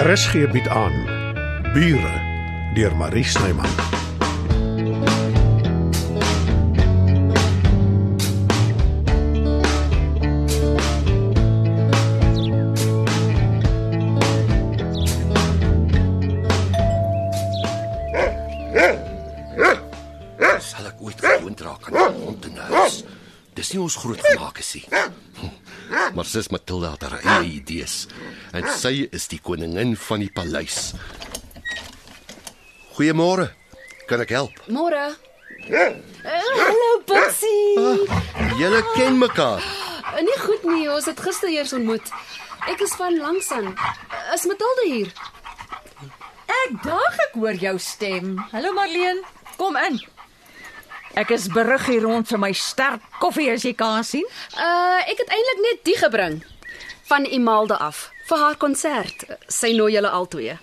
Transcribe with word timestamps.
RSG 0.00 0.48
bied 0.48 0.68
aan 0.68 0.94
Bure 1.74 2.12
deur 2.74 2.96
Marie 2.96 3.24
Snyman. 3.24 3.68
Sal 20.60 20.88
ek 20.88 20.96
ooit 21.04 21.20
gewoond 21.20 21.60
raak 21.60 21.92
aan 21.92 22.16
die 22.16 22.24
hond 22.24 22.48
die 22.48 22.56
huis? 22.72 23.02
Dis 23.52 23.74
nie 23.74 23.84
ons 23.84 24.00
groot 24.00 24.24
gemaak 24.30 24.64
is 24.64 24.78
nie. 24.78 24.86
Hm. 25.90 26.14
Maar 26.14 26.24
sis 26.24 26.48
Matilda 26.54 26.92
het 26.94 27.02
haar 27.02 27.18
eie 27.20 27.56
idees 27.58 28.04
en 28.54 28.66
sy 28.78 29.08
is 29.10 29.26
die 29.30 29.40
koningin 29.42 29.96
van 29.98 30.22
die 30.22 30.30
paleis. 30.30 30.92
Goeiemôre. 32.94 33.48
Kan 34.06 34.22
ek 34.22 34.34
help? 34.34 34.54
Môre. 34.70 35.10
Uh, 35.70 35.90
hallo 36.24 36.90
Botsie. 37.06 38.06
Julle 38.58 38.80
ken 38.94 39.18
mekaar. 39.18 39.62
Uh, 40.10 40.22
nie 40.26 40.38
goed 40.42 40.64
nie, 40.68 40.86
ons 40.90 41.06
het 41.10 41.20
gister 41.26 41.50
eers 41.50 41.74
ontmoet. 41.76 42.10
Ek 42.70 42.82
is 42.86 42.94
van 42.98 43.18
Langsaan. 43.18 43.72
Uh, 43.74 44.22
is 44.34 44.46
Matilda 44.50 44.86
hier? 44.86 45.12
Ek 46.50 46.78
dink 46.86 47.20
ek 47.26 47.36
hoor 47.38 47.58
jou 47.66 47.76
stem. 47.82 48.34
Hallo 48.54 48.74
Marleen, 48.78 49.22
kom 49.58 49.78
in. 49.80 50.00
Ek 51.18 51.32
is 51.34 51.48
berig 51.50 51.86
hier 51.90 52.04
rond 52.06 52.28
vir 52.30 52.38
my 52.38 52.52
sterk 52.54 53.02
koffie 53.18 53.50
as 53.50 53.64
jy 53.66 53.72
kan 53.74 54.04
sien. 54.06 54.26
Uh 54.54 55.00
ek 55.10 55.18
het 55.24 55.32
eintlik 55.34 55.62
net 55.64 55.84
die 55.88 55.96
gebring 55.98 56.40
van 57.10 57.26
Imalde 57.26 57.78
af 57.78 58.10
vir 58.30 58.38
haar 58.44 58.56
konsert. 58.56 59.24
Sy 59.50 59.72
nooi 59.74 59.92
julle 59.96 60.12
albei. 60.14 60.54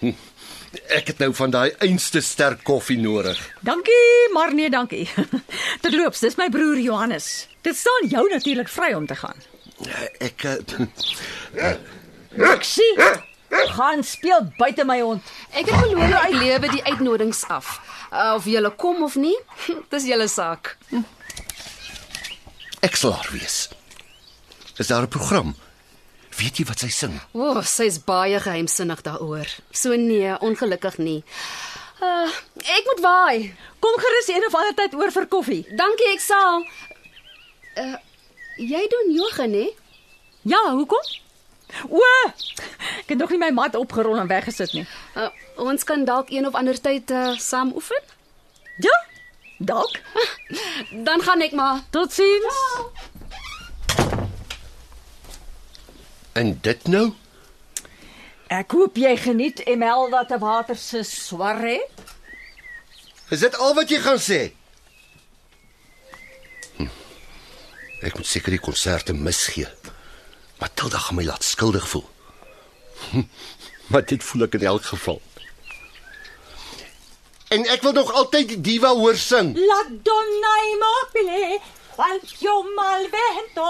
Ek 0.94 1.12
het 1.12 1.20
nou 1.20 1.34
van 1.36 1.52
daai 1.52 1.76
einste 1.84 2.22
sterk 2.22 2.64
koffie 2.68 3.00
nodig. 3.00 3.40
Dankie, 3.66 4.32
maar 4.34 4.54
nee, 4.54 4.70
dankie. 4.70 5.08
Terloops, 5.84 6.24
dis 6.24 6.38
my 6.40 6.50
broer 6.54 6.80
Johannes. 6.80 7.48
Dit 7.68 7.76
staan 7.76 8.08
jou 8.08 8.28
natuurlik 8.32 8.72
vry 8.72 8.94
om 8.96 9.08
te 9.08 9.16
gaan. 9.16 9.40
Ek 10.24 10.44
eh, 10.48 11.74
Ek 12.54 12.64
sien. 12.64 13.27
Gaan 13.50 14.04
speel 14.04 14.52
buite 14.58 14.84
my 14.86 15.00
hond. 15.02 15.24
Ek 15.54 15.66
het 15.70 15.82
beloof 15.94 16.24
ek 16.26 16.34
lewe 16.36 16.70
die 16.72 16.84
uitnodigings 16.84 17.44
af. 17.48 17.78
Uh, 18.12 18.34
of 18.36 18.46
julle 18.46 18.72
kom 18.76 19.04
of 19.04 19.16
nie, 19.16 19.36
dis 19.92 20.06
julle 20.08 20.28
saak. 20.28 20.78
ek 22.82 22.96
sal 22.96 23.12
haar 23.18 23.30
wees. 23.32 23.70
Is 24.78 24.88
daar 24.88 25.02
'n 25.04 25.08
program? 25.08 25.56
Weet 26.38 26.58
jy 26.58 26.66
wat 26.70 26.80
sy 26.80 26.88
sing? 26.94 27.16
O, 27.34 27.40
oh, 27.58 27.64
sy's 27.66 27.98
baie 28.06 28.40
geheimsinnig 28.40 29.02
daaroor. 29.02 29.48
So 29.72 29.96
nee, 29.96 30.36
ongelukkig 30.40 30.98
nie. 30.98 31.24
Uh 32.02 32.30
ek 32.62 32.84
moet 32.86 33.02
waai. 33.02 33.56
Kom 33.80 33.96
gerus 33.98 34.28
een 34.30 34.46
of 34.46 34.54
ander 34.56 34.74
tyd 34.76 34.94
oor 34.94 35.12
vir 35.12 35.26
koffie. 35.28 35.64
Dankie, 35.76 36.12
ek 36.14 36.22
sal. 36.22 36.62
Uh 37.76 37.98
jy 38.58 38.84
doen 38.90 39.14
yoga, 39.14 39.46
né? 39.46 39.68
Ja, 40.42 40.62
hoekom? 40.74 41.06
O, 41.90 42.02
ek 43.04 43.12
het 43.12 43.18
nog 43.18 43.30
nie 43.34 43.42
my 43.42 43.52
mat 43.52 43.76
opgerol 43.76 44.18
en 44.22 44.30
weggesit 44.30 44.74
nie. 44.74 44.86
Uh, 45.16 45.30
ons 45.60 45.84
kan 45.84 46.06
dalk 46.08 46.32
een 46.32 46.48
of 46.48 46.56
ander 46.56 46.80
tyd 46.82 47.12
uh, 47.12 47.36
saam 47.38 47.74
oefen. 47.76 48.02
Ja, 48.84 48.98
dalk. 49.58 50.00
Dan 51.08 51.22
gaan 51.22 51.42
ek 51.42 51.56
maar. 51.58 51.84
Totsiens. 51.90 52.62
En 56.38 56.60
dit 56.62 56.88
nou? 56.88 57.12
Ek 58.54 58.72
hoop 58.72 58.96
jy 58.96 59.16
geniet 59.20 59.60
Emelda 59.68 60.24
te 60.26 60.38
water 60.40 60.78
se 60.80 61.02
swarre. 61.04 61.82
Is 63.34 63.44
dit 63.44 63.58
al 63.60 63.74
wat 63.76 63.92
jy 63.92 64.00
gaan 64.00 64.22
sê? 64.24 64.40
Hm. 66.78 66.88
Ek 68.08 68.16
moet 68.16 68.30
seker 68.30 68.56
die 68.56 68.64
konserte 68.64 69.18
misgee. 69.18 69.68
Matilda 70.60 70.98
gaan 70.98 71.16
my 71.16 71.24
laat 71.24 71.44
skuldig 71.44 71.88
voel. 71.90 72.10
Maar 73.88 74.04
dit 74.06 74.24
voel 74.24 74.44
ek 74.44 74.58
in 74.58 74.66
elk 74.68 74.84
geval. 74.84 75.22
En 77.48 77.64
ek 77.72 77.86
wil 77.86 77.94
nog 77.96 78.10
altyd 78.12 78.50
die 78.52 78.62
diva 78.62 78.90
hoor 78.92 79.16
sing. 79.16 79.54
La 79.56 79.78
donna 79.88 80.54
immobile 80.74 81.60
al 81.98 82.20
fiume 82.26 82.84
al 82.84 83.08
vento 83.14 83.70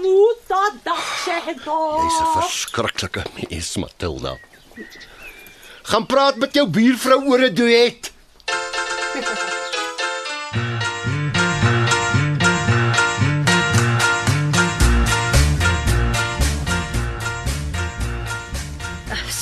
muta 0.00 0.62
d'accento. 0.86 1.76
Dis 2.06 2.18
'n 2.20 2.32
verskriklike 2.40 3.22
mens, 3.36 3.76
Matilda. 3.76 4.38
Gaan 5.82 6.06
praat 6.06 6.36
met 6.36 6.54
jou 6.54 6.66
buurvrou 6.68 7.20
oor 7.28 7.44
'n 7.50 7.54
duet. 7.54 8.12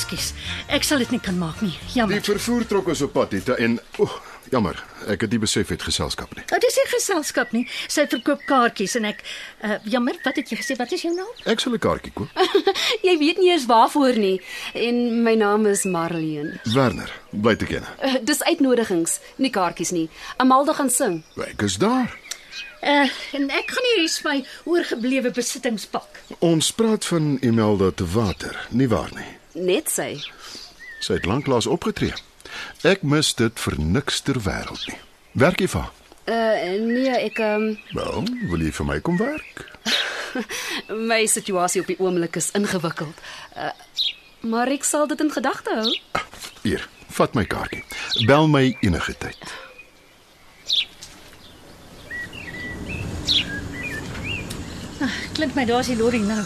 Ekskuus. 0.07 0.31
Ek 0.71 0.85
sal 0.87 1.01
dit 1.03 1.09
nie 1.11 1.19
kan 1.19 1.35
maak 1.35 1.59
nie. 1.59 1.73
Jammer. 1.91 2.21
Die 2.21 2.31
vervoer 2.31 2.63
trok 2.67 2.87
ons 2.93 3.01
op 3.03 3.11
pad 3.11 3.33
hier 3.35 3.57
en 3.59 3.73
o, 3.99 4.05
oh, 4.05 4.13
jammer, 4.53 4.77
ek 5.11 5.25
het 5.25 5.33
nie 5.35 5.39
besef 5.41 5.73
het 5.73 5.83
geselskap 5.83 6.31
nie. 6.37 6.45
Dit 6.47 6.63
is 6.63 6.77
nie 6.79 6.85
geselskap 6.93 7.51
nie. 7.51 7.65
Sy 7.91 8.05
verkoop 8.07 8.45
kaartjies 8.47 8.95
en 8.99 9.09
ek 9.09 9.19
uh, 9.67 9.75
jammer, 9.83 10.15
wat 10.23 10.37
het 10.39 10.47
jy 10.47 10.59
gesê? 10.61 10.77
Wat 10.79 10.93
is 10.95 11.03
jou 11.03 11.11
naam? 11.11 11.33
Ek 11.43 11.59
sal 11.59 11.75
'n 11.75 11.83
kaartjie 11.83 12.13
koop. 12.15 12.31
Jy 13.07 13.17
weet 13.19 13.41
nie 13.43 13.51
eens 13.51 13.67
waarvoor 13.67 14.15
nie. 14.15 14.37
En 14.73 15.23
my 15.25 15.35
naam 15.35 15.67
is 15.67 15.83
Marlene. 15.83 16.61
Werner, 16.71 17.11
bly 17.31 17.57
te 17.59 17.67
ken. 17.67 17.83
Uh, 17.99 18.15
dis 18.23 18.39
uitnodigings, 18.47 19.19
nie 19.35 19.51
kaartjies 19.51 19.91
nie. 19.91 20.07
Amalda 20.37 20.77
gaan 20.77 20.89
sing. 20.89 21.25
Ek 21.35 21.67
is 21.67 21.75
daar. 21.83 22.15
Uh 22.79 23.09
en 23.35 23.49
ek 23.51 23.75
gaan 23.75 23.83
nie 23.83 23.97
res 24.05 24.21
my 24.23 24.37
oorgeblewe 24.63 25.33
besittings 25.35 25.83
pak. 25.91 26.23
Ons 26.39 26.71
praat 26.71 27.03
van 27.11 27.35
Imelda 27.41 27.91
te 27.91 28.07
water, 28.07 28.55
nie 28.71 28.87
waar 28.87 29.11
nie? 29.11 29.33
Net 29.57 29.89
sy. 29.89 30.15
Sy 31.01 31.17
het 31.17 31.25
lanklaas 31.25 31.67
opgetree. 31.69 32.13
Ek 32.87 33.03
mis 33.03 33.33
dit 33.37 33.59
vir 33.59 33.77
niks 33.81 34.21
ter 34.25 34.39
wêreld 34.45 34.83
nie. 34.89 34.99
Werk 35.37 35.61
jy 35.61 35.69
vir? 35.71 35.87
haar? 35.87 35.93
Uh 36.27 36.79
nee, 36.83 37.11
ek 37.23 37.39
um, 37.39 37.69
Wel, 37.95 38.25
wil 38.51 38.63
jy 38.65 38.71
vir 38.75 38.87
my 38.89 38.97
kom 38.99 39.17
werk? 39.21 39.61
my 41.11 41.21
situasie 41.29 41.81
op 41.81 41.87
die 41.87 41.99
oomblik 42.03 42.35
is 42.35 42.51
ingewikkeld. 42.57 43.25
Uh 43.55 43.71
maar 44.47 44.69
ek 44.69 44.85
sal 44.85 45.07
dit 45.09 45.19
in 45.19 45.31
gedagte 45.33 45.73
hou. 45.73 45.89
Hier, 46.61 46.83
vat 47.17 47.33
my 47.35 47.43
kaartjie. 47.49 47.81
Bel 48.29 48.47
my 48.47 48.69
enige 48.85 49.15
tyd. 49.17 49.55
Klink 55.33 55.57
my 55.57 55.65
daar's 55.69 55.89
die 55.89 55.97
lorry 55.97 56.21
nou. 56.21 56.43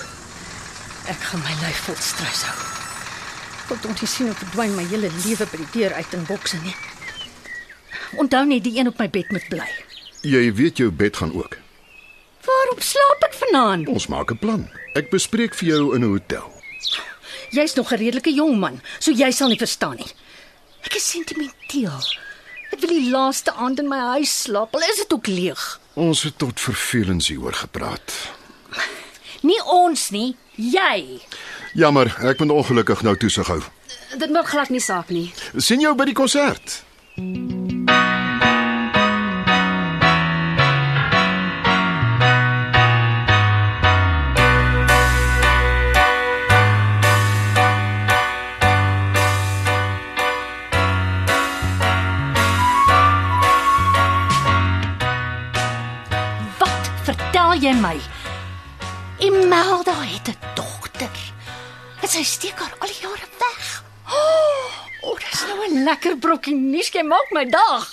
Ek 1.12 1.30
gaan 1.30 1.44
my 1.44 1.58
lyf 1.66 1.88
vol 1.90 2.00
stres 2.00 2.46
hou. 2.48 2.71
Tot 3.68 3.86
ons 3.86 4.04
sien 4.16 4.28
hoe 4.28 4.36
verdwyn 4.36 4.76
my 4.76 4.84
hele 4.92 5.10
lewe 5.26 5.46
by 5.52 5.58
die 5.58 5.72
deur 5.74 5.94
uit 5.94 6.14
in 6.14 6.26
bokse 6.26 6.58
nie. 6.64 6.76
Onthou 8.20 8.46
net 8.46 8.64
die 8.64 8.78
een 8.78 8.88
op 8.92 9.00
my 9.00 9.10
bed 9.10 9.32
moet 9.32 9.48
bly. 9.50 9.68
Jy 10.22 10.54
weet 10.54 10.78
jou 10.78 10.92
bed 10.92 11.18
gaan 11.18 11.34
ook. 11.34 11.58
Waarom 12.46 12.82
slaap 12.82 13.24
ek 13.30 13.38
vanaand? 13.44 13.88
Ons 13.88 14.08
maak 14.08 14.32
'n 14.32 14.38
plan. 14.38 14.70
Ek 14.96 15.10
bespreek 15.10 15.56
vir 15.56 15.68
jou 15.68 15.96
in 15.96 16.04
'n 16.04 16.12
hotel. 16.12 16.52
Jy's 17.52 17.74
nog 17.76 17.92
'n 17.92 17.98
redelike 17.98 18.34
jong 18.34 18.60
man, 18.60 18.82
so 19.00 19.12
jy 19.12 19.32
sal 19.32 19.48
nie 19.48 19.58
verstaan 19.58 19.96
nie. 19.96 20.12
Ek 20.84 20.96
is 20.96 21.10
sentimenteel. 21.10 22.02
Ek 22.72 22.80
wil 22.80 22.90
die 22.90 23.10
laaste 23.10 23.52
aand 23.52 23.80
in 23.80 23.88
my 23.88 24.00
huis 24.00 24.42
slaap, 24.42 24.74
al 24.76 24.82
is 24.82 24.96
dit 24.98 25.14
ook 25.14 25.28
leeg. 25.28 25.80
Ons 25.94 26.24
het 26.24 26.38
tot 26.38 26.60
vervelings 26.60 27.28
hieroor 27.28 27.54
gepraat. 27.54 28.14
Nie 29.42 29.62
ons 29.66 30.10
nie, 30.10 30.36
jy. 30.56 31.20
Jammer, 31.74 32.18
ek 32.20 32.40
moet 32.40 32.52
ongelukkig 32.52 33.02
nou 33.02 33.16
toesig 33.18 33.48
hou. 33.48 33.62
Dit 34.20 34.30
maak 34.30 34.50
glad 34.52 34.70
nie 34.70 34.82
saak 34.84 35.08
nie. 35.10 35.32
Sien 35.56 35.80
jou 35.80 35.96
by 35.96 36.10
die 36.10 36.16
konsert. 36.16 36.84
Wat 56.60 56.92
vertel 57.08 57.56
jy 57.64 57.74
my? 57.80 57.96
Imelda 59.24 59.96
het 60.04 60.28
'n 60.28 60.38
dogter. 60.56 61.40
En 62.02 62.10
sy 62.10 62.24
steek 62.26 62.60
haar 62.60 62.74
al 62.80 62.92
die 62.92 63.02
jare 63.04 63.28
weg. 63.42 63.70
O, 65.02 65.16
oh, 65.16 65.18
dis 65.18 65.40
nou 65.50 65.64
'n 65.66 65.84
lekker 65.84 66.14
brokkie 66.22 66.54
nuus, 66.54 66.92
jy 66.94 67.02
maak 67.02 67.32
my 67.34 67.42
dag. 67.50 67.88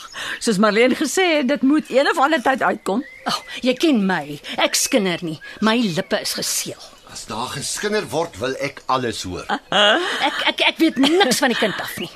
Soos 0.44 0.58
Marlene 0.60 0.92
gesê 0.98 1.24
het, 1.38 1.48
dit 1.48 1.62
moet 1.64 1.88
een 1.88 2.10
of 2.10 2.18
ander 2.20 2.42
tyd 2.44 2.60
uitkom. 2.62 3.00
O, 3.00 3.30
oh, 3.32 3.38
jy 3.64 3.72
ken 3.80 4.02
my. 4.06 4.36
Ek 4.60 4.76
skinder 4.76 5.16
nie. 5.24 5.38
My 5.64 5.78
lippe 5.80 6.20
is 6.20 6.34
geseël. 6.36 6.82
As 7.08 7.24
daar 7.24 7.48
geskinder 7.48 8.04
word, 8.12 8.36
wil 8.36 8.52
ek 8.60 8.82
alles 8.92 9.22
hoor. 9.24 9.46
Ek 9.48 10.36
ek 10.52 10.60
ek 10.68 10.76
weet 10.84 11.00
niks 11.00 11.40
van 11.40 11.48
die 11.48 11.56
kind 11.56 11.80
af 11.80 11.96
nie. 11.96 12.10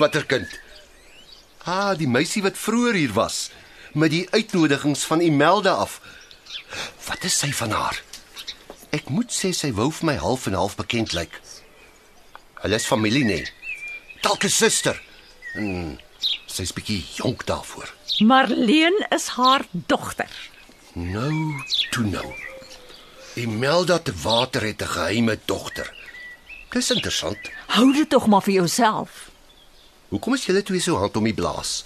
Watter 0.00 0.26
kind? 0.26 0.48
Ah, 1.62 1.94
die 1.94 2.10
meisie 2.10 2.42
wat 2.42 2.58
vroeër 2.58 2.98
hier 2.98 3.14
was 3.14 3.50
met 3.94 4.10
die 4.10 4.26
uitnodigings 4.32 5.04
van 5.06 5.20
Imelda 5.20 5.76
af. 5.86 6.00
Wat 7.06 7.22
is 7.24 7.38
sy 7.38 7.52
van 7.52 7.70
haar? 7.70 8.02
Ek 8.92 9.08
moet 9.08 9.32
sê 9.32 9.52
sy 9.56 9.70
wou 9.72 9.88
vir 9.90 10.06
my 10.10 10.14
half 10.20 10.46
en 10.46 10.56
half 10.58 10.76
bekend 10.76 11.14
lyk. 11.16 11.38
Hulle 12.60 12.76
is 12.76 12.86
familie 12.86 13.24
nê. 13.24 13.40
Dalk 14.22 14.44
'n 14.44 14.52
suster. 14.52 15.00
Hmm, 15.54 15.96
sy's 16.46 16.72
bietjie 16.72 17.00
jonk 17.16 17.46
daarvoor. 17.46 17.88
Marleen 18.20 19.06
is 19.10 19.26
haar 19.36 19.64
dogter. 19.70 20.30
Nou, 20.92 21.64
toe 21.90 22.04
nou. 22.04 22.28
Imelda 23.34 23.98
te 23.98 24.12
water 24.22 24.62
het 24.62 24.82
'n 24.82 24.94
geheime 24.96 25.38
dogter. 25.44 25.88
Dis 26.70 26.90
interessant. 26.90 27.50
Hou 27.66 27.92
dit 27.92 28.08
tog 28.10 28.26
maar 28.26 28.42
vir 28.42 28.54
jouself. 28.54 29.30
Hoekom 30.08 30.34
is 30.34 30.46
julle 30.46 30.62
twee 30.62 30.80
so 30.80 30.96
hand 30.96 31.16
om 31.16 31.24
die 31.24 31.34
blaas? 31.34 31.84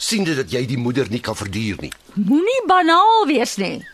sien 0.00 0.24
dit 0.24 0.36
dat 0.36 0.52
jy 0.52 0.62
die 0.66 0.78
moeder 0.80 1.08
nie 1.12 1.20
kan 1.20 1.36
verduur 1.36 1.76
nie. 1.84 1.92
Moenie 2.14 2.62
banaal 2.66 3.26
wees 3.28 3.56
nie. 3.60 3.86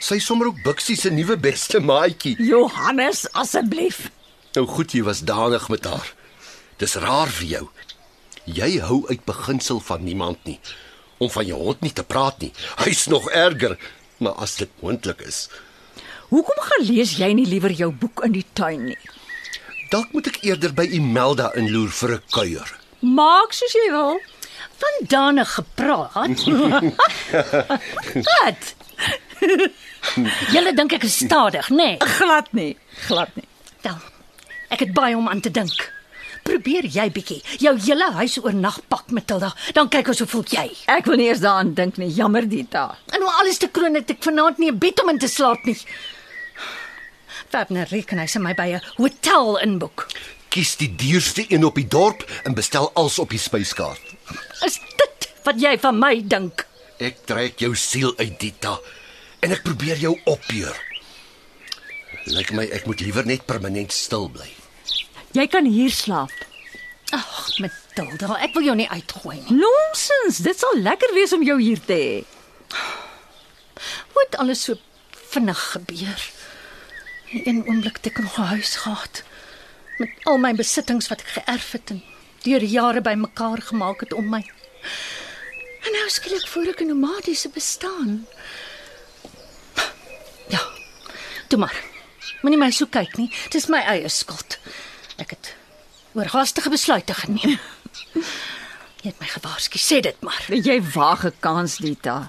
Sy 0.00 0.18
sommer 0.22 0.46
ook 0.46 0.62
Bixie 0.62 0.96
se 0.96 1.10
nuwe 1.10 1.36
beste 1.36 1.80
maatjie. 1.80 2.36
Johannes, 2.38 3.24
asseblief. 3.32 4.10
Nou 4.54 4.66
goed, 4.66 4.92
jy 4.94 5.02
was 5.06 5.20
danig 5.26 5.68
met 5.68 5.84
haar. 5.84 6.12
Dis 6.78 6.94
raar 7.02 7.28
vir 7.28 7.46
jou. 7.46 7.64
Jy 8.44 8.78
hou 8.80 9.00
uit 9.08 9.24
beginsel 9.26 9.80
van 9.80 10.04
niemand 10.04 10.38
nie. 10.48 10.58
Om 11.18 11.30
van 11.30 11.46
jou 11.46 11.58
hond 11.58 11.80
nie 11.82 11.92
te 11.92 12.04
praat 12.06 12.38
nie. 12.40 12.52
Hy's 12.84 13.06
nog 13.10 13.26
erger, 13.30 13.74
maar 14.22 14.38
as 14.38 14.56
dit 14.56 14.70
moontlik 14.82 15.20
is, 15.26 15.48
Hoekom 16.28 16.58
gaan 16.60 16.82
lees 16.84 17.14
jy 17.16 17.30
nie 17.32 17.46
liewer 17.48 17.72
jou 17.72 17.88
boek 17.92 18.20
in 18.26 18.32
die 18.36 18.44
tuin 18.52 18.82
nie? 18.90 18.98
dalk 19.90 20.10
moet 20.12 20.26
ek 20.28 20.42
eerder 20.44 20.74
by 20.76 20.84
Imelda 20.92 21.46
inloer 21.56 21.88
vir 21.88 22.10
'n 22.18 22.22
kuier. 22.30 22.68
Maak 23.00 23.52
soos 23.56 23.72
jy 23.72 23.86
wil. 23.90 24.20
Van 24.76 24.96
Dane 25.08 25.44
gepraat. 25.48 26.44
Wat? 28.28 28.74
Julle 30.54 30.72
dink 30.74 30.92
ek 30.92 31.04
is 31.08 31.20
stadig, 31.26 31.68
nê? 31.70 31.76
Nee. 31.98 32.10
Glad 32.18 32.50
nie, 32.56 32.72
glad 33.06 33.34
nie. 33.38 33.46
Wel, 33.84 34.00
ek 34.74 34.84
het 34.86 34.92
baie 34.96 35.16
om 35.16 35.28
aan 35.28 35.40
te 35.44 35.50
dink. 35.50 35.92
Probeer 36.48 36.86
jy 36.88 37.08
bietjie 37.12 37.38
jou 37.60 37.74
hele 37.84 38.06
huis 38.16 38.38
oornag 38.40 38.78
pak, 38.88 39.10
Matilda, 39.12 39.50
dan 39.76 39.90
kyk 39.92 40.12
ons 40.14 40.22
hoe 40.22 40.28
voel 40.30 40.46
jy. 40.48 40.66
Ek 40.88 41.08
wil 41.10 41.20
nie 41.20 41.28
eens 41.28 41.42
daaraan 41.44 41.74
dink 41.76 41.98
nie. 42.00 42.08
Jammer, 42.14 42.46
Dita. 42.48 42.86
En 43.12 43.24
om 43.24 43.40
alles 43.42 43.60
te 43.60 43.68
kroon 43.68 43.98
het 43.98 44.14
ek 44.14 44.22
vanaand 44.24 44.58
nie 44.58 44.70
'n 44.72 44.78
bed 44.78 45.02
om 45.02 45.10
in 45.10 45.18
te 45.18 45.28
slaap 45.28 45.64
nie. 45.64 45.76
Werner 47.50 47.88
reken 47.90 48.18
hy 48.18 48.26
sy 48.26 48.38
my 48.38 48.54
by 48.54 48.68
'n 48.76 48.82
hotel 48.96 49.58
inboek. 49.58 50.06
Kies 50.48 50.76
die 50.76 50.94
duurste 50.96 51.44
een 51.48 51.64
op 51.64 51.74
die 51.74 51.88
dorp 51.88 52.24
en 52.44 52.54
bestel 52.54 52.90
als 52.94 53.18
op 53.18 53.30
die 53.30 53.38
spyskaart. 53.38 54.00
Is 54.64 54.80
dit 54.96 55.28
wat 55.44 55.60
jy 55.60 55.78
van 55.78 55.98
my 55.98 56.22
dink? 56.24 56.66
Ek 56.98 57.26
trek 57.26 57.58
jou 57.58 57.74
siel 57.74 58.14
uit 58.16 58.40
Dita 58.40 58.78
en 59.40 59.54
ek 59.54 59.62
probeer 59.62 60.00
jou 60.02 60.14
opbeur. 60.24 60.76
Lyk 62.28 62.52
my 62.56 62.66
ek 62.74 62.86
moet 62.88 63.00
liewer 63.00 63.26
net 63.28 63.46
permanent 63.48 63.92
stil 63.94 64.28
bly. 64.32 64.48
Jy 65.36 65.46
kan 65.52 65.68
hier 65.68 65.92
slaap. 65.92 66.32
Ag, 67.14 67.58
Matilda, 67.62 68.34
ek 68.44 68.56
wil 68.56 68.66
jou 68.68 68.74
nie 68.76 68.88
uitgooi 68.88 69.38
nie. 69.38 69.60
Nonsens, 69.62 70.42
dit 70.44 70.58
sal 70.58 70.76
lekker 70.84 71.14
wees 71.16 71.32
om 71.32 71.44
jou 71.46 71.56
hier 71.60 71.80
te 71.80 71.96
hê. 71.96 72.18
Hoe 74.12 74.24
het 74.26 74.36
alles 74.42 74.66
so 74.68 74.76
vinnig 75.32 75.62
gebeur? 75.72 76.26
In 77.32 77.42
een 77.44 77.64
oomblik 77.68 78.00
het 78.00 78.12
ek 78.12 78.20
nog 78.24 78.38
'n 78.38 78.52
huis 78.56 78.76
gehad 78.84 79.22
met 79.98 80.10
al 80.24 80.38
my 80.38 80.54
besittings 80.54 81.08
wat 81.08 81.20
ek 81.20 81.32
geërf 81.38 81.72
het 81.72 81.90
en 81.90 82.02
deur 82.42 82.62
jare 82.62 83.00
bymekaar 83.00 83.62
gemaak 83.62 84.00
het 84.00 84.12
om 84.12 84.28
my. 84.28 84.42
En 85.86 85.92
nou 85.92 86.08
skielik 86.08 86.46
voer 86.48 86.68
ek 86.68 86.80
'n 86.80 86.92
nomadiese 86.92 87.48
bestaan. 87.48 88.26
Toe 91.48 91.58
maar. 91.58 91.74
Moenie 92.42 92.58
my 92.60 92.70
so 92.70 92.86
kyk 92.86 93.16
nie. 93.18 93.30
Dis 93.50 93.68
my 93.72 93.80
eie 93.88 94.08
skuld. 94.12 94.58
Ek 95.18 95.32
het 95.34 95.54
oorhaastige 96.14 96.70
besluite 96.70 97.14
geneem. 97.14 97.58
Jy 99.02 99.12
het 99.12 99.20
my 99.22 99.28
gewaarsku, 99.30 99.78
sê 99.78 100.00
dit 100.02 100.22
maar. 100.26 100.42
Jy 100.50 100.80
waag 100.94 101.24
'n 101.24 101.34
kans, 101.40 101.78
Dita. 101.78 102.28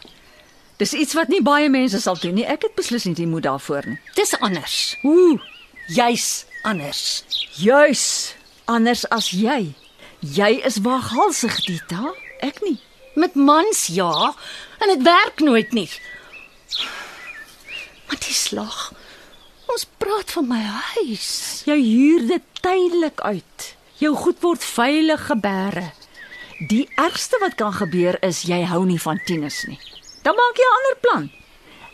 Dis 0.77 0.93
iets 0.93 1.13
wat 1.17 1.27
nie 1.27 1.41
baie 1.43 1.69
mense 1.69 1.99
sal 1.99 2.15
doen 2.15 2.35
nie. 2.37 2.45
Ek 2.45 2.61
het 2.63 2.75
beslis 2.75 3.03
nie 3.05 3.15
die 3.17 3.27
moed 3.27 3.43
daarvoor 3.43 3.87
nie. 3.89 3.99
Dis 4.15 4.35
anders. 4.39 4.95
Ooh, 5.03 5.39
Jy's 5.89 6.45
anders. 6.63 7.23
juis 7.57 8.35
anders 8.65 9.05
as 9.09 9.31
jy. 9.31 9.73
Jy 10.21 10.61
is 10.63 10.77
waaghalsig, 10.85 11.57
Dita. 11.65 12.13
Ek 12.39 12.61
nie. 12.61 12.77
Met 13.15 13.35
mans 13.35 13.87
ja, 13.87 14.35
en 14.79 14.87
dit 14.87 15.03
werk 15.03 15.39
nooit 15.39 15.71
nie. 15.71 15.89
Maar 18.07 18.19
die 18.19 18.33
slag. 18.33 18.93
Ons 19.69 19.85
praat 20.01 20.31
van 20.33 20.47
my 20.49 20.59
huis. 20.59 21.29
Jy 21.69 21.77
huur 21.77 22.27
dit 22.31 22.45
tydelik 22.63 23.21
uit. 23.21 23.65
Jou 24.01 24.15
goed 24.17 24.39
word 24.41 24.63
veilig 24.65 25.25
gebeere. 25.29 25.89
Die 26.71 26.87
ergste 26.97 27.37
wat 27.43 27.55
kan 27.59 27.75
gebeur 27.77 28.17
is 28.25 28.41
jy 28.49 28.63
hou 28.71 28.81
nie 28.87 28.99
van 28.99 29.19
Tinus 29.27 29.61
nie. 29.69 29.77
Dan 30.25 30.35
maak 30.35 30.57
jy 30.57 30.65
'n 30.65 30.77
ander 30.77 30.97
plan. 31.05 31.29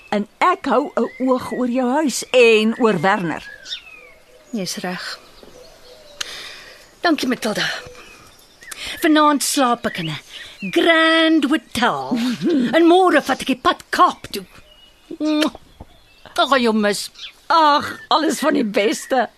En 0.10 0.28
ek 0.40 0.66
hou 0.66 0.92
'n 0.96 1.10
oog 1.28 1.52
oor 1.52 1.70
jou 1.70 1.90
huis 2.00 2.24
en 2.32 2.76
oor 2.80 3.02
Werner. 3.02 3.44
Jy's 4.52 4.78
reg. 4.78 5.20
Dankie 7.02 7.28
Matilda. 7.28 7.68
Vanaand 9.02 9.44
slaap 9.44 9.86
ek 9.86 9.98
in 9.98 10.10
'n 10.10 10.72
Grand 10.72 11.44
Hotel. 11.46 12.18
en 12.76 12.84
môre 12.88 13.22
vat 13.22 13.42
ek 13.42 13.48
die 13.48 13.62
pad 13.62 13.84
Kaap 13.90 14.28
toe. 14.32 14.46
Ag, 16.36 16.58
jy 16.60 16.72
mis. 16.72 17.10
Ag, 17.48 18.00
alles 18.08 18.40
van 18.40 18.54
die 18.54 18.66
beste. 18.66 19.30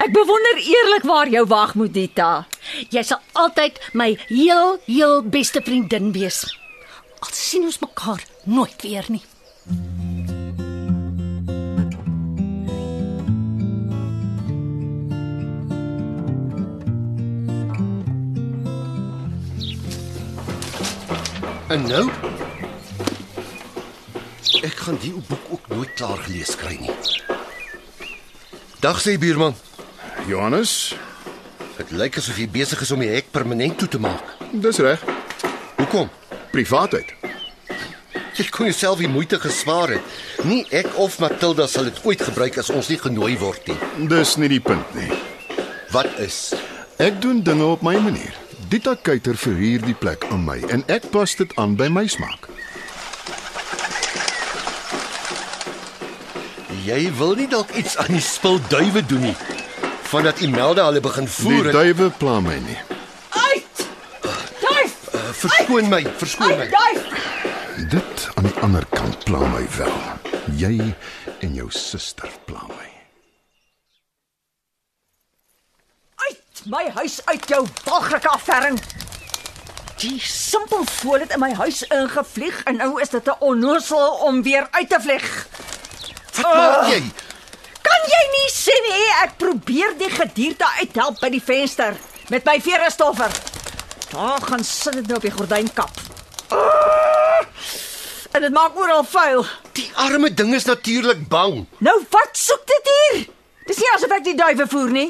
Ek 0.00 0.12
bewonder 0.14 0.56
eerlikwaar 0.56 1.28
jou 1.28 1.44
wagmoed, 1.46 1.92
Dita. 1.92 2.46
Jy 2.88 3.02
sal 3.04 3.20
altyd 3.36 3.76
my 3.92 4.14
heel 4.30 4.78
heel 4.86 5.20
beste 5.22 5.60
vriendin 5.64 6.12
wees. 6.16 6.44
Al 7.20 7.34
sien 7.36 7.68
ons 7.68 7.80
mekaar 7.84 8.24
nooit 8.44 8.82
weer 8.82 9.04
nie. 9.12 9.24
En 21.68 21.84
nou? 21.84 22.08
Ek 24.88 24.94
gaan 24.94 25.04
die 25.04 25.20
boek 25.28 25.48
ook 25.52 25.66
nooit 25.68 25.90
klaar 26.00 26.16
gelees 26.24 26.54
kry 26.56 26.78
nie. 26.80 26.92
Dag 28.80 28.96
sê 29.04 29.18
buurman. 29.20 29.52
Johannes, 30.24 30.94
Dit 31.76 31.90
lyk 31.92 32.16
asof 32.16 32.38
jy 32.40 32.46
besig 32.48 32.80
is 32.80 32.90
om 32.96 33.02
die 33.04 33.10
hek 33.12 33.28
permanent 33.30 33.76
toe 33.78 33.88
te 33.88 34.00
maak. 34.00 34.32
dis 34.50 34.78
reg. 34.80 35.04
Hoekom? 35.76 36.08
Privaatheid. 36.54 37.12
Jy 38.38 38.48
kon 38.48 38.70
jouself 38.70 38.98
die 38.98 39.12
moeite 39.12 39.36
gespaar 39.38 39.92
het. 39.92 40.16
Nie 40.48 40.64
ek 40.72 40.96
of 40.96 41.20
Matilda 41.20 41.66
sal 41.68 41.84
dit 41.84 42.00
ooit 42.04 42.24
gebruik 42.24 42.56
as 42.58 42.70
ons 42.70 42.88
nie 42.88 42.98
genooi 42.98 43.36
word 43.38 43.68
nie. 43.68 44.08
Dis 44.08 44.36
nie 44.40 44.48
die 44.48 44.60
punt 44.64 44.94
nie. 44.96 45.12
Wat 45.92 46.08
is? 46.16 46.54
Ek 46.96 47.20
doen 47.20 47.42
dinge 47.44 47.64
op 47.76 47.82
my 47.84 47.98
manier. 48.00 48.32
Dita 48.72 48.96
Kuyter 48.96 49.36
verhuur 49.36 49.84
die 49.84 49.94
plek 49.94 50.24
aan 50.32 50.48
my 50.48 50.62
en 50.72 50.82
ek 50.88 51.10
pas 51.12 51.36
dit 51.36 51.52
aan 51.60 51.76
by 51.76 51.92
my 51.92 52.06
smaak. 52.08 52.47
Jy 56.88 57.00
wil 57.18 57.34
nie 57.36 57.48
dalk 57.50 57.70
iets 57.76 57.96
aan 58.00 58.14
die 58.14 58.22
spil 58.24 58.58
duwe 58.70 59.02
doen 59.06 59.26
nie. 59.28 59.34
Vandat 60.08 60.40
Imelda 60.40 60.86
hulle 60.88 61.00
begin 61.04 61.26
Die 61.28 61.32
voer. 61.34 61.66
en- 61.68 61.76
duwe 61.76 62.10
pla 62.20 62.38
my 62.40 62.54
nie. 62.64 62.78
Uit! 63.28 63.82
Duif! 64.62 64.94
Uh, 65.14 65.20
verskoon 65.42 65.88
my, 65.92 66.02
verskoon 66.22 66.54
my. 66.58 66.68
Duif! 66.72 67.02
Dit 67.92 68.28
aan 68.34 68.44
die 68.48 68.54
ander 68.64 68.86
kant 68.94 69.24
pla 69.28 69.42
my 69.52 69.66
wel. 69.76 69.98
Jy 70.56 70.94
en 71.44 71.54
jou 71.54 71.68
suster 71.70 72.30
pla 72.48 72.64
my. 72.70 72.86
Uit 76.28 76.64
my 76.72 76.86
huis 76.96 77.20
uit 77.28 77.48
jou 77.52 77.66
walglike 77.84 78.28
afferring. 78.32 78.80
Die 79.98 80.16
simpel 80.22 80.84
voel 81.02 81.20
het 81.26 81.32
in 81.34 81.40
my 81.42 81.52
huis 81.58 81.82
ingevlieg 81.90 82.62
en 82.70 82.76
nou 82.80 83.00
is 83.02 83.08
dit 83.10 83.26
'n 83.26 83.36
onnosel 83.40 84.08
om 84.30 84.42
weer 84.42 84.66
uit 84.70 84.88
te 84.88 85.00
vlieg. 85.00 85.46
Wat 86.42 86.54
maak 86.54 86.88
jy? 86.92 87.02
Kan 87.88 88.08
jy 88.12 88.22
nie 88.34 88.48
sien 88.52 88.88
nie 88.90 89.06
ek 89.22 89.38
probeer 89.40 89.94
die 90.00 90.10
gedierte 90.12 90.68
uithelp 90.80 91.20
by 91.22 91.32
die 91.32 91.42
venster 91.44 91.96
met 92.28 92.44
my 92.44 92.58
veerestoffer. 92.60 93.32
Daar 94.12 94.42
gaan 94.44 94.64
sit 94.64 95.00
dit 95.00 95.06
nou 95.06 95.20
op 95.20 95.24
die 95.28 95.34
gordynkap. 95.34 96.04
Ah! 96.48 97.08
en 98.38 98.44
dit 98.44 98.52
maak 98.52 98.76
oral 98.78 99.04
vuil. 99.04 99.46
Die 99.72 99.88
arme 99.94 100.30
ding 100.34 100.54
is 100.54 100.64
natuurlik 100.64 101.28
bang. 101.28 101.64
Nou 101.78 101.96
wat 102.10 102.38
soek 102.38 102.62
dit 102.70 102.90
hier? 102.92 103.24
Dis 103.66 103.80
nie 103.82 103.90
asof 103.94 104.14
ek 104.14 104.26
die 104.28 104.36
duwe 104.38 104.66
voer 104.70 104.92
nie. 104.94 105.08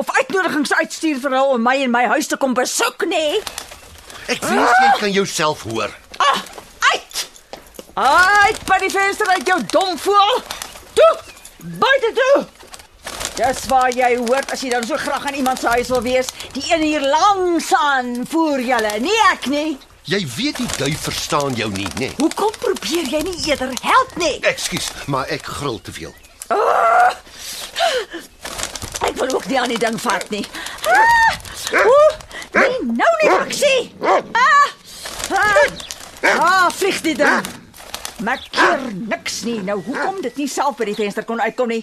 Of 0.00 0.10
uitnodigings 0.16 0.72
uitstuur 0.74 1.20
vir 1.22 1.36
hulle 1.36 1.58
om 1.58 1.62
my 1.62 1.76
in 1.84 1.92
my 1.94 2.06
huis 2.14 2.30
te 2.30 2.38
kom 2.40 2.56
besoek 2.56 3.04
nie. 3.10 3.42
Ek 4.32 4.40
wens 4.48 4.80
jy 4.80 4.90
kan 5.02 5.12
jouself 5.12 5.66
hoor. 5.68 5.92
Ah! 6.16 6.40
Uit 7.94 8.58
by 8.66 8.78
die 8.82 8.90
venster 8.90 9.28
uit 9.36 9.46
jou 9.46 9.60
dom 9.70 9.98
voel. 9.98 10.40
Toe! 10.98 11.12
Buite 11.78 12.10
toe! 12.14 12.44
Dis 13.38 13.60
waar 13.70 13.92
jy 13.94 14.16
hoort 14.18 14.50
as 14.50 14.64
jy 14.66 14.72
dan 14.72 14.86
so 14.86 14.98
graag 14.98 15.26
aan 15.26 15.38
iemand 15.38 15.62
se 15.62 15.70
huis 15.70 15.92
wil 15.94 16.02
wees. 16.02 16.26
Die 16.56 16.64
een 16.72 16.82
hier 16.82 17.06
langs 17.06 17.70
aan 17.74 18.26
voer 18.30 18.60
julle, 18.60 18.98
nie 18.98 19.20
ek 19.30 19.46
nie. 19.46 19.78
Jy 20.10 20.20
weet 20.34 20.58
die 20.58 20.68
duif 20.76 21.06
verstaan 21.06 21.54
jou 21.54 21.70
nie, 21.70 21.86
nê? 21.94 22.10
Nee. 22.10 22.12
Hoekom 22.18 22.50
probeer 22.58 23.06
jy 23.14 23.22
nie 23.30 23.38
eerder 23.46 23.70
help 23.86 24.18
nie? 24.18 24.34
Ekskuus, 24.42 24.90
maar 25.06 25.30
ek 25.30 25.46
gril 25.46 25.78
te 25.80 25.94
veel. 25.94 26.14
Ek 29.06 29.14
wil 29.22 29.34
ook 29.38 29.46
nie 29.46 29.60
aan 29.60 29.70
die 29.70 29.78
ding 29.78 30.00
vat 30.02 30.30
nie. 30.34 30.46
Ah! 30.90 31.34
Oeh, 31.78 32.14
nee, 32.58 32.78
nou 32.90 33.12
nie 33.22 33.34
aksie. 33.38 33.92
Ah! 34.02 34.72
Ah, 35.30 36.38
ah 36.38 36.72
vlieg 36.74 37.00
dit 37.06 37.18
dan. 37.18 37.62
Maak 38.22 38.40
hier 38.50 38.92
niks 38.94 39.42
nie. 39.42 39.58
Nou 39.62 39.80
hoekom 39.82 40.20
dit 40.22 40.36
nie 40.36 40.48
self 40.48 40.76
by 40.76 40.84
die 40.84 40.94
venster 40.94 41.24
kon 41.24 41.40
uitkom 41.40 41.68
nie? 41.68 41.82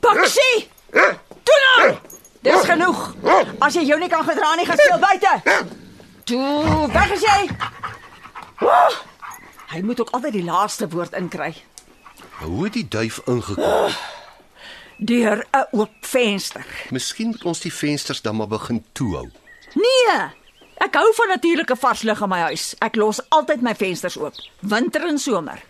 Paksie! 0.00 0.68
Toe 1.42 1.58
nou. 1.66 1.96
Dis 2.42 2.64
genoeg. 2.64 3.00
As 3.60 3.74
jy 3.76 3.82
jou 3.84 3.98
nie 4.00 4.08
kan 4.08 4.24
gedra 4.24 4.54
nie, 4.56 4.66
gaan 4.66 4.78
speel 4.80 4.98
buite. 5.02 5.32
Toe, 6.24 6.86
weg 6.92 7.12
is 7.16 7.24
jy. 7.26 7.40
Oh, 8.60 8.96
hy 9.72 9.80
moet 9.82 10.00
ook 10.00 10.10
altyd 10.16 10.32
die 10.32 10.44
laaste 10.44 10.88
woord 10.88 11.14
inkry. 11.16 11.54
Hoe 12.40 12.64
het 12.64 12.72
die 12.76 12.88
duif 12.88 13.20
ingekom? 13.26 13.92
Deur 14.98 15.46
'n 15.52 15.66
oop 15.72 15.94
venster. 16.00 16.66
Miskien 16.90 17.26
moet 17.26 17.44
ons 17.44 17.60
die 17.60 17.72
vensters 17.72 18.20
dan 18.20 18.36
maar 18.36 18.48
begin 18.48 18.84
toehou. 18.92 19.30
Nee. 19.74 20.39
Ek 20.80 20.94
hou 20.96 21.08
van 21.14 21.28
natuurlike 21.28 21.76
vars 21.76 22.02
lug 22.08 22.20
in 22.24 22.30
my 22.32 22.38
huis. 22.48 22.74
Ek 22.80 22.96
los 22.96 23.20
altyd 23.28 23.60
my 23.64 23.74
vensters 23.76 24.16
oop, 24.16 24.36
winter 24.60 25.04
en 25.08 25.18
somer. 25.20 25.60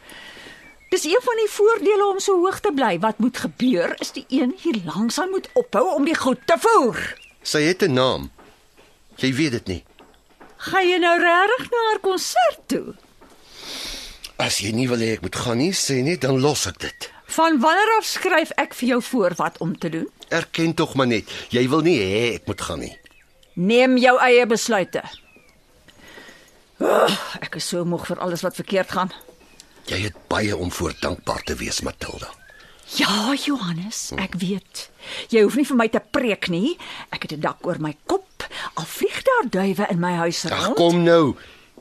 Dis 0.90 1.04
een 1.06 1.22
van 1.22 1.38
die 1.38 1.50
voordele 1.50 2.06
om 2.06 2.18
so 2.22 2.38
hoog 2.42 2.60
te 2.62 2.72
bly. 2.74 2.96
Wat 3.02 3.18
moet 3.22 3.38
gebeur 3.38 3.94
is 4.02 4.12
die 4.14 4.24
een 4.28 4.54
hier 4.62 4.78
langs 4.86 5.18
aan 5.18 5.30
moet 5.30 5.48
ophou 5.58 5.84
om 5.94 6.06
die 6.06 6.16
goed 6.18 6.42
te 6.46 6.56
voer. 6.58 6.98
Sy 7.42 7.62
het 7.62 7.82
'n 7.82 7.94
naam. 7.94 8.30
Jy 9.16 9.34
weet 9.34 9.52
dit 9.52 9.66
nie. 9.66 9.84
Gaan 10.56 10.88
jy 10.88 10.98
nou 10.98 11.16
regtig 11.18 11.70
na 11.70 11.78
haar 11.90 12.00
konsert 12.00 12.60
toe? 12.66 12.94
As 14.36 14.58
jy 14.58 14.72
nie 14.72 14.88
wil 14.88 14.98
hê 14.98 15.12
ek 15.12 15.22
moet 15.22 15.36
gaan 15.36 15.58
nie, 15.58 15.72
sê 15.72 16.02
net 16.02 16.20
dan 16.20 16.40
los 16.40 16.66
ek 16.66 16.78
dit. 16.78 17.10
Van 17.26 17.60
wanneer 17.60 17.96
af 17.98 18.04
skryf 18.04 18.50
ek 18.56 18.74
vir 18.74 18.88
jou 18.88 19.02
voor 19.02 19.34
wat 19.36 19.58
om 19.58 19.78
te 19.78 19.88
doen? 19.88 20.08
Erken 20.28 20.74
tog 20.74 20.94
maar 20.94 21.06
net, 21.06 21.24
jy 21.48 21.68
wil 21.68 21.80
nie 21.80 21.98
hê 21.98 22.34
ek 22.34 22.46
moet 22.46 22.60
gaan 22.60 22.78
nie. 22.80 22.99
Neem 23.60 23.98
jou 24.00 24.14
eie 24.24 24.46
besluite. 24.48 25.02
Oh, 26.80 27.12
ek 27.44 27.58
is 27.60 27.66
so 27.68 27.84
moeg 27.84 28.06
vir 28.08 28.20
alles 28.24 28.40
wat 28.46 28.56
verkeerd 28.56 28.92
gaan. 28.96 29.10
Jy 29.90 29.98
het 30.06 30.16
baie 30.32 30.56
om 30.56 30.70
voor 30.72 30.94
dankbaar 31.02 31.42
te 31.44 31.56
wees, 31.60 31.82
Matilda. 31.84 32.30
Ja, 32.96 33.34
Johannes, 33.36 34.10
ek 34.18 34.34
weet. 34.40 34.86
Jy 35.30 35.44
hoef 35.44 35.58
nie 35.60 35.66
vir 35.68 35.76
my 35.78 35.86
te 35.92 36.00
preek 36.00 36.48
nie. 36.50 36.76
Ek 37.12 37.22
het 37.26 37.32
'n 37.36 37.40
dak 37.40 37.66
oor 37.66 37.78
my 37.78 37.94
kop. 38.06 38.46
Al 38.74 38.84
vlieg 38.84 39.22
daar 39.22 39.46
duwe 39.50 39.86
in 39.90 40.00
my 40.00 40.12
huis 40.24 40.44
Ag 40.46 40.64
rond. 40.64 40.76
kom 40.76 41.02
nou, 41.04 41.36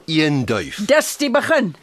een 0.05 0.45
duif. 0.45 0.85
Dis 0.85 1.17
die 1.17 1.31
begin. 1.31 1.75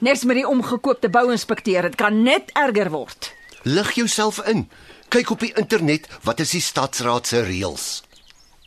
Nes 0.00 0.24
met 0.24 0.36
die 0.36 0.46
omgekoopte 0.48 1.08
bouinspekteur, 1.08 1.82
dit 1.82 1.94
kan 1.94 2.22
net 2.22 2.50
erger 2.54 2.90
word. 2.90 3.32
Lig 3.62 3.92
jouself 3.94 4.38
in. 4.46 4.68
Kyk 5.08 5.30
op 5.30 5.40
die 5.40 5.52
internet, 5.54 6.06
wat 6.22 6.40
is 6.40 6.50
die 6.50 6.60
stadsraad 6.60 7.26
se 7.26 7.42
reëls? 7.42 8.02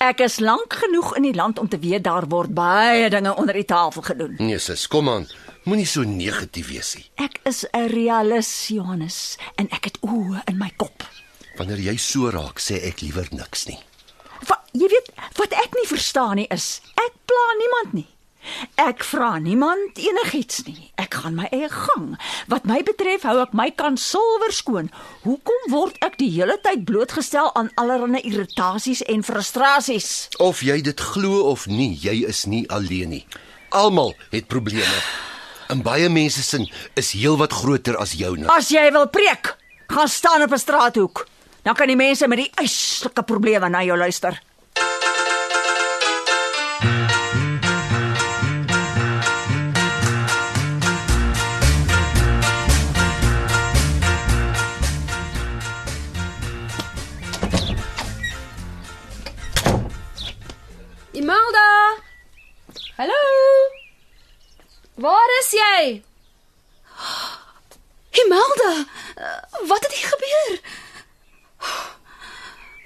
Ek 0.01 0.23
is 0.25 0.39
lank 0.41 0.73
genoeg 0.73 1.11
in 1.19 1.27
die 1.27 1.35
land 1.37 1.59
om 1.61 1.67
te 1.69 1.77
weet 1.77 2.07
daar 2.07 2.25
word 2.25 2.55
baie 2.57 3.09
dinge 3.13 3.35
onder 3.37 3.53
die 3.53 3.67
tafel 3.69 4.01
gedoen. 4.01 4.33
Nee, 4.41 4.57
sis, 4.57 4.87
kom 4.89 5.09
aan. 5.11 5.27
Moenie 5.69 5.85
so 5.85 6.01
negatief 6.01 6.71
wees 6.71 6.95
nie. 6.97 7.05
Ek 7.21 7.37
is 7.45 7.67
'n 7.69 7.85
realis, 7.93 8.49
Johannes, 8.73 9.37
en 9.61 9.69
ek 9.69 9.83
het 9.83 9.97
oë 10.01 10.41
in 10.49 10.57
my 10.57 10.71
kop. 10.77 11.05
Wanneer 11.57 11.77
jy 11.77 11.97
so 11.97 12.31
raak, 12.31 12.57
sê 12.59 12.81
ek 12.81 13.01
liewer 13.01 13.27
niks 13.31 13.67
nie. 13.67 13.77
Wat 14.47 14.65
jy 14.73 14.89
weet, 14.89 15.11
wat 15.37 15.53
ek 15.53 15.75
nie 15.75 15.87
verstaan 15.87 16.35
nie 16.35 16.47
is, 16.49 16.81
ek 16.97 17.13
pla 17.25 17.45
niemand 17.61 17.93
nie. 17.93 18.07
Ek 18.81 19.03
vra 19.05 19.37
niemand 19.39 19.97
enigiets 20.01 20.63
nie. 20.65 20.91
Ek 21.01 21.13
gaan 21.21 21.35
my 21.37 21.47
eie 21.53 21.69
gang. 21.69 22.17
Wat 22.51 22.65
my 22.65 22.81
betref, 22.83 23.25
hou 23.27 23.37
ek 23.43 23.53
my 23.57 23.69
kan 23.77 23.97
silwer 23.97 24.53
skoon. 24.55 24.89
Hoekom 25.25 25.67
word 25.73 25.97
ek 26.05 26.17
die 26.21 26.29
hele 26.33 26.57
tyd 26.65 26.85
blootgestel 26.89 27.51
aan 27.55 27.71
allerlei 27.81 28.23
irritasies 28.27 29.03
en 29.11 29.23
frustrasies? 29.23 30.29
Of 30.39 30.63
jy 30.65 30.81
dit 30.81 30.99
glo 31.13 31.45
of 31.51 31.67
nie, 31.67 31.93
jy 32.01 32.23
is 32.29 32.45
nie 32.49 32.65
alleen 32.69 33.13
nie. 33.17 33.25
Almal 33.69 34.15
het 34.31 34.49
probleme. 34.51 35.01
In 35.71 35.83
baie 35.85 36.09
mense 36.11 36.43
sin 36.43 36.67
is 36.99 37.13
heelwat 37.15 37.53
groter 37.55 37.95
as 38.01 38.17
joune. 38.19 38.49
As 38.51 38.71
jy 38.73 38.89
wil 38.91 39.07
preek, 39.07 39.55
gaan 39.87 40.09
staan 40.09 40.43
op 40.43 40.51
'n 40.51 40.59
straathoek. 40.59 41.27
Dan 41.63 41.75
kan 41.75 41.87
die 41.87 41.95
mense 41.95 42.27
met 42.27 42.37
die 42.37 42.51
eislike 42.55 43.23
probleme 43.23 43.69
na 43.69 43.83
jou 43.83 43.97
luister. 43.97 44.41
Jy? 65.61 66.03
Imelda, 68.21 68.85
wat 69.67 69.83
het 69.83 69.93
hier 69.93 70.09
gebeur? 70.13 70.59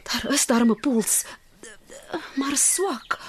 Daar 0.03 0.34
is 0.34 0.46
daar 0.46 0.65
'n 0.65 0.79
puls, 0.79 1.24
maar 2.36 2.58
swak. 2.58 3.20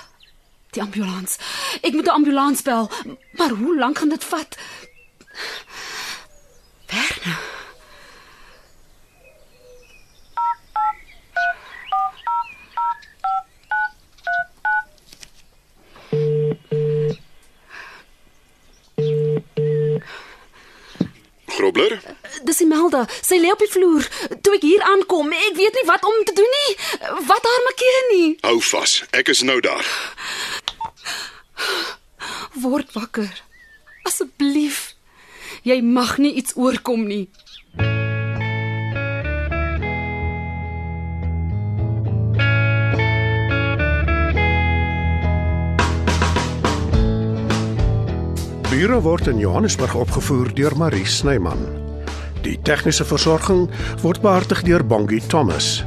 Die 0.70 0.82
ambulans. 0.82 1.36
Ek 1.80 1.92
moet 1.92 2.06
'n 2.06 2.18
ambulans 2.18 2.62
bel, 2.62 2.90
maar 3.32 3.50
hoe 3.50 3.76
lank 3.78 3.98
gaan 3.98 4.08
dit 4.08 4.24
vat? 4.24 4.56
Werner. 6.86 7.38
Grobler, 21.46 22.02
Imelda. 22.96 23.12
Sy 23.22 23.38
lê 23.40 23.52
op 23.52 23.60
die 23.60 23.70
vloer. 23.70 24.06
Toe 24.42 24.56
ek 24.56 24.64
hier 24.64 24.82
aankom, 24.82 25.32
ek 25.32 25.56
weet 25.56 25.76
nie 25.76 25.86
wat 25.88 26.04
om 26.04 26.24
te 26.24 26.34
doen 26.36 26.52
nie. 26.56 26.76
Wat 27.28 27.44
haar 27.44 27.64
makkeer 27.68 28.04
nie. 28.12 28.28
hou 28.42 28.60
vas. 28.60 29.02
Ek 29.12 29.28
is 29.28 29.42
nou 29.42 29.60
daar. 29.60 29.86
Word 32.62 32.92
wakker. 32.94 33.32
Asseblief. 34.04 34.94
Jy 35.62 35.80
mag 35.82 36.16
nie 36.18 36.32
iets 36.38 36.56
oorkom 36.56 37.06
nie. 37.06 37.28
Bure 48.70 49.00
word 49.00 49.26
in 49.26 49.38
Johannesburg 49.40 49.94
opgevoer 49.96 50.52
deur 50.54 50.76
Marie 50.76 51.06
Snyman. 51.08 51.85
Die 52.46 52.54
tegniese 52.62 53.02
versorging 53.02 53.64
word 54.04 54.20
behartig 54.22 54.60
deur 54.68 54.84
Bongie 54.86 55.22
Thomas. 55.32 55.80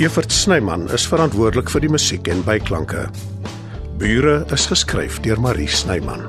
Evert 0.00 0.32
Snyman 0.32 0.88
is 0.96 1.04
verantwoordelik 1.10 1.68
vir 1.74 1.84
die 1.84 1.92
musiek 1.92 2.30
en 2.32 2.40
byklanke. 2.46 3.04
Bure 4.00 4.40
is 4.56 4.64
geskryf 4.72 5.20
deur 5.26 5.44
Marie 5.44 5.68
Snyman. 5.68 6.24